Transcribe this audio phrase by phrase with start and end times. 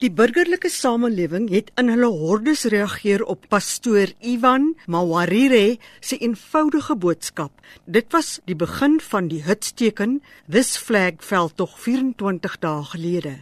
[0.00, 7.52] Die burgerlike samelewing het in hulle hordes reageer op pastoor Ivan Mawarire se eenvoudige boodskap.
[7.84, 13.34] Dit was die begin van die hitsteken This Flag veldtog 24 dae gelede.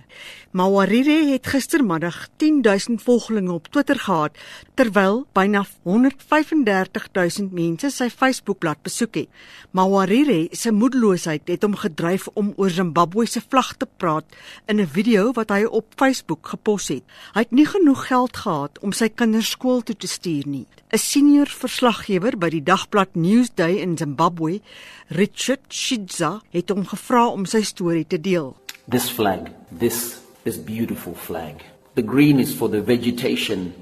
[0.50, 4.34] Mawarire het gistermiddag 10000 volgelinge op Twitter gehad
[4.74, 9.30] terwyl byna 135000 mense sy Facebookblad besoek het.
[9.70, 14.26] Mawarire se moedeloosheid het hom gedryf om oor Zimbabwe se vlag te praat
[14.66, 17.04] in 'n video wat hy op Facebook gepos het.
[17.34, 20.66] Hy het nie genoeg geld gehad om sy kinders skool toe te stuur nie.
[20.90, 24.60] 'n Senior verslaggewer by die dagblad Newsday in Zimbabwe,
[25.08, 28.56] Richard Shidza, het hom gevra om sy storie te deel.
[28.88, 31.60] This flag, this is beautiful flag.
[31.94, 33.74] The green is for the vegetation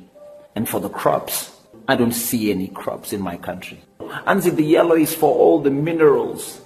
[0.54, 1.52] and for the crops.
[1.88, 3.78] I don't see any crops in my country.
[4.26, 6.60] And the yellow is for all the minerals.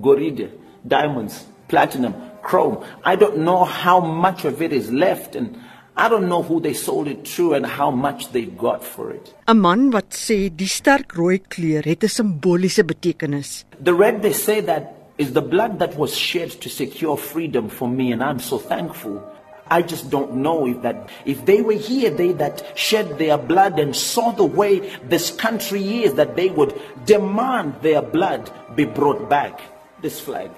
[0.00, 0.50] Goride,
[0.86, 2.84] diamonds, platinum, chrome.
[3.04, 5.58] I don't know how much of it is left and
[5.96, 9.32] I don't know who they sold it to and how much they got for it.
[9.48, 13.64] 'n Man wat sê die sterk rooi kleur het 'n simboliese betekenis.
[13.88, 14.84] The red they say that
[15.18, 19.22] is the blood that was shed to secure freedom for me and I'm so thankful.
[19.70, 23.78] I just don't know if that if they were here they that shed their blood
[23.78, 24.72] and saw the way
[25.08, 26.74] this country is that they would
[27.06, 29.54] demand their blood be brought back
[30.02, 30.50] this flag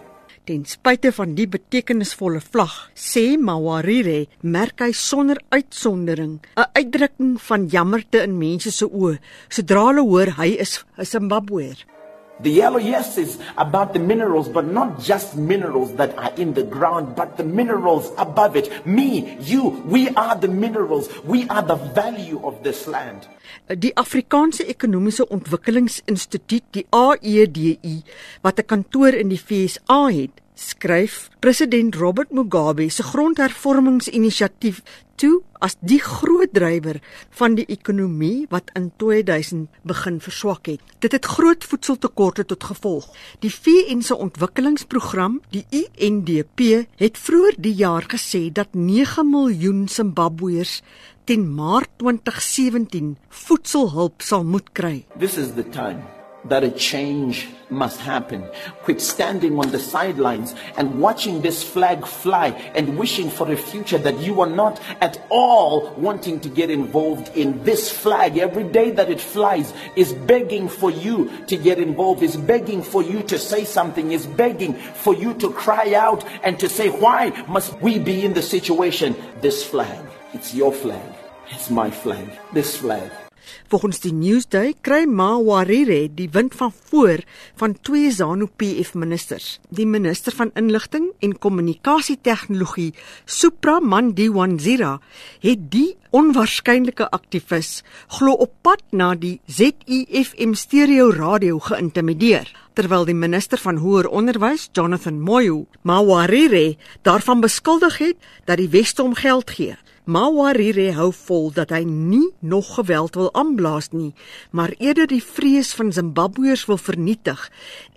[0.46, 7.66] Ten spyte van die betekenisvolle vlag, sê Mawarire, merk hy sonder uitsondering 'n uitdrukking van
[7.66, 11.95] jammerte in mense se oë sodra hulle hoor hy is 'n Zimbabweër.
[12.40, 16.64] The yellow, yes, is about the minerals, but not just minerals that are in the
[16.64, 18.68] ground, but the minerals above it.
[18.84, 21.08] Me, you, we are the minerals.
[21.24, 23.26] We are the value of this land.
[23.68, 28.02] Die Afrikaanse Ekonomiese Ontwikkelingsinstituut, die AEDI,
[28.44, 34.80] wat 'n kantoor in die FSA het, skryf president Robert Mugabe se grondhervormingsinisiatief
[35.20, 36.98] toe as die groot drywer
[37.38, 40.80] van die ekonomie wat in 2000 begin verswak het.
[41.04, 43.08] Dit het groot voedseltekorte tot gevolg.
[43.44, 50.82] Die VN se ontwikkelingsprogram, die UNDP, het vroeër die jaar gesê dat 9 miljoen Zimbabweërs
[51.24, 55.04] teen Maart 2017 voedselhulp sal moet kry.
[55.18, 56.15] This is the time
[56.48, 58.48] that a change must happen.
[58.82, 63.98] Quit standing on the sidelines and watching this flag fly and wishing for a future
[63.98, 67.62] that you are not at all wanting to get involved in.
[67.64, 72.36] This flag, every day that it flies, is begging for you to get involved, is
[72.36, 76.68] begging for you to say something, is begging for you to cry out and to
[76.68, 79.16] say, Why must we be in the situation?
[79.40, 81.14] This flag, it's your flag,
[81.48, 83.25] it's my flag, this flag.
[83.68, 87.22] Volgens die Newsday kry Mawarire die wind van voor
[87.56, 89.60] van twee ZANU-PF ministers.
[89.68, 95.00] Die minister van inligting en kommunikasietegnologie, Supra Mandiwanzira,
[95.40, 97.82] het die onwaarskynlike aktivis
[98.18, 104.68] glo op pad na die ZIFM stereo radio geïntimideer terwyl die minister van hoër onderwys
[104.76, 106.76] Jonathan Moyo Mawarire
[107.08, 109.76] daarvan beskuldig het dat die weste hom geld gee
[110.06, 114.12] Mawarire hou vol dat hy nie nog geweld wil aanblaas nie,
[114.54, 117.42] maar eerder die vrees van Zimbabweërs wil vernietig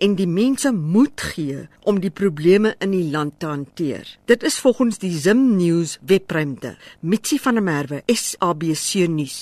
[0.01, 4.09] en die mense moed gee om die probleme in die land te hanteer.
[4.25, 6.73] Dit is volgens die Zim News webruimte.
[6.99, 9.39] Mitsi van der Merwe, SABC nuus.